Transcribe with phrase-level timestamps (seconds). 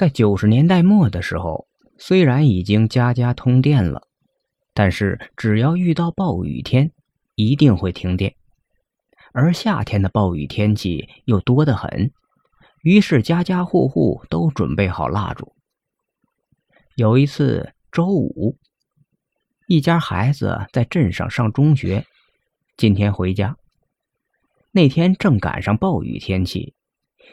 [0.00, 4.08] 在九十年代末的时候，虽然已经家家通电了，
[4.72, 6.90] 但是只要遇到暴雨天，
[7.34, 8.34] 一定会停电。
[9.34, 12.12] 而夏天的暴雨天气又多得很，
[12.82, 15.54] 于是家家户户都准备好蜡烛。
[16.96, 18.56] 有一次周五，
[19.68, 22.06] 一家孩子在镇上上中学，
[22.78, 23.54] 今天回家。
[24.72, 26.72] 那天正赶上暴雨天气，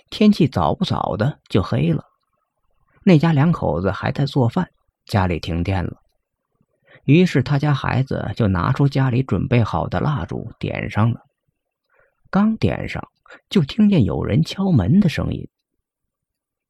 [0.10, 2.04] 天气早不早的就黑了。
[3.08, 4.70] 那家两口子还在做饭，
[5.06, 6.02] 家里停电了。
[7.06, 11.21] 于是他家孩子就拿出家里准备好的蜡烛点上了。
[12.30, 13.07] 刚点上，
[13.50, 15.47] 就听见有人敲门的声音。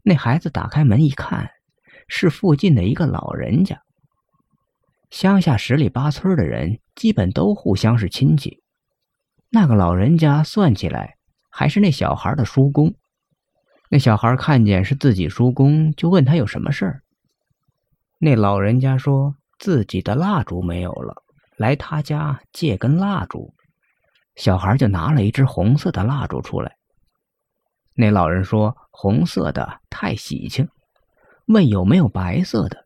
[0.04, 1.50] 那孩子打开门一看，
[2.08, 3.82] 是附近的一个老人家。
[5.10, 8.62] 乡下十里八村的人基本都互相是亲戚。
[9.50, 11.16] 那个老人家算起来
[11.50, 12.94] 还是那小孩的叔公。
[13.90, 17.02] 那小孩看见是自己叔公，就问他有什么事儿。
[18.20, 21.24] 那老人家说自己的蜡烛没有了，
[21.56, 23.54] 来他家借根蜡烛。
[24.36, 26.76] 小孩就拿了一支红色的蜡烛出来。
[27.96, 30.68] 那老人说红色的太喜庆，
[31.46, 32.86] 问有没有白色的。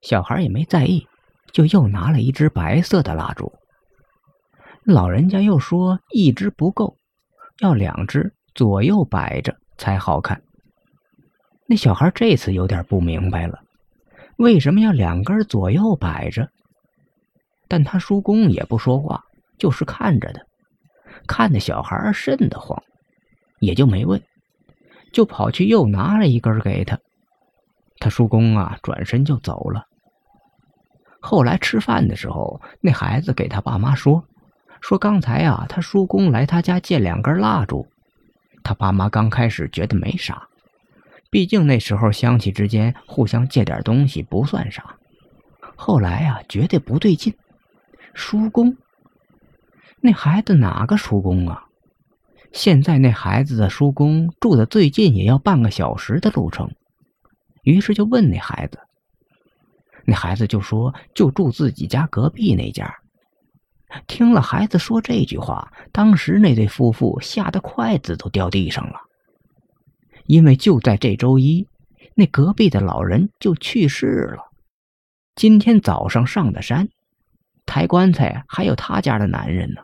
[0.00, 1.06] 小孩也没在意，
[1.52, 3.52] 就又拿了一支白色的蜡烛。
[4.84, 6.96] 老人家又说一支不够，
[7.58, 8.32] 要两支。
[8.58, 10.42] 左右摆着才好看。
[11.68, 13.60] 那小孩这次有点不明白了，
[14.36, 16.48] 为什么要两根左右摆着？
[17.68, 19.22] 但他叔公也不说话，
[19.58, 20.42] 就是看着他，
[21.28, 22.76] 看的小孩瘆得慌，
[23.60, 24.20] 也就没问，
[25.12, 26.98] 就跑去又拿了一根给他。
[28.00, 29.84] 他叔公啊，转身就走了。
[31.20, 34.24] 后来吃饭的时候，那孩子给他爸妈说，
[34.80, 37.86] 说刚才啊，他叔公来他家借两根蜡烛。
[38.68, 40.46] 他爸妈刚开始觉得没啥，
[41.30, 44.94] 毕竟那时候乡亲之间互相借点东西不算啥。
[45.74, 47.34] 后来啊，觉得不对劲，
[48.12, 48.76] 叔公，
[50.02, 51.64] 那孩子哪个叔公啊？
[52.52, 56.70] 现在那孩子的叔公住的最近也要半个小时的路程，
[57.62, 58.78] 于是就问那孩子，
[60.04, 62.94] 那孩子就说就住自己家隔壁那家。
[64.06, 69.00] 听了孩子说这句话，当时那对夫妇吓得筷子都掉地上了。
[70.26, 71.66] 因为就在这周一，
[72.14, 74.42] 那隔壁的老人就去世了。
[75.34, 76.88] 今天早上上的山，
[77.64, 79.80] 抬棺材还有他家的男人呢。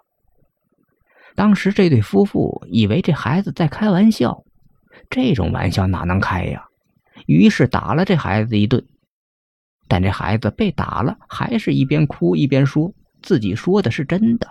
[1.34, 4.44] 当时这对夫妇以为这孩子在开玩笑，
[5.08, 6.66] 这种玩笑哪能开呀？
[7.26, 8.86] 于是打了这孩子一顿。
[9.88, 12.92] 但这孩子被打了，还是一边哭一边说。
[13.24, 14.50] 自己说的是真的，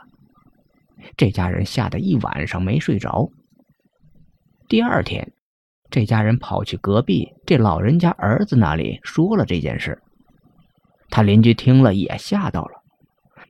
[1.16, 3.30] 这家人吓得一晚上没睡着。
[4.68, 5.32] 第二天，
[5.92, 10.02] 这家人跑去隔壁这老人家儿子那里说了这件事。
[11.12, 12.82] 他邻居听了也吓到了，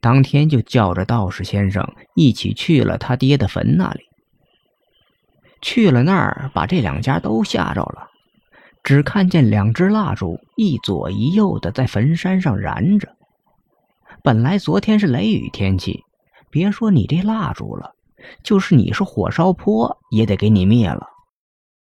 [0.01, 4.01] 当天就叫着道士先生一起去了他爹的坟那里。
[5.61, 8.09] 去了那儿，把这两家都吓着了，
[8.83, 13.15] 只看见两支蜡烛一左一右的在坟山上燃着。
[14.25, 16.05] 本来昨天是雷雨天气，
[16.49, 17.93] 别说你这蜡烛了，
[18.41, 21.05] 就是你是火烧坡也得给你灭了。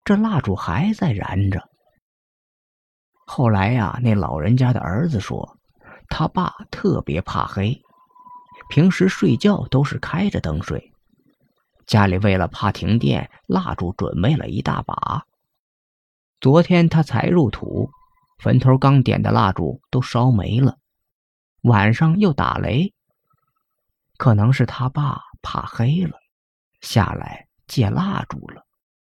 [0.06, 1.68] 这蜡烛还在燃着。
[3.26, 5.58] 后来呀，那老人家的儿子说，
[6.08, 7.78] 他爸特别怕黑，
[8.70, 10.92] 平时睡觉都是开着灯睡。
[11.84, 15.26] 家里为了怕停电，蜡烛准备了一大把。
[16.40, 17.90] 昨天他才入土，
[18.38, 20.78] 坟头刚点的蜡烛都烧没了。
[21.64, 22.92] 晚上又打雷，
[24.18, 26.18] 可能是他爸怕黑了，
[26.80, 28.63] 下来借蜡烛了。